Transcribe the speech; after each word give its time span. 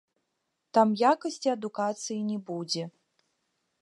Там 0.77 0.87
якасці 1.09 1.53
адукацыі 1.57 2.21
не 2.31 2.37
будзе. 2.49 2.83